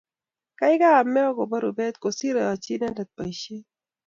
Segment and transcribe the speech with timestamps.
[0.59, 3.65] geigei amee agoba rubet kosiir ayochi inendet boishet